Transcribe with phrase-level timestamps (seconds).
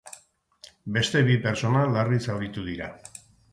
[0.95, 2.91] Beste bi pertsona larri zauritu dira.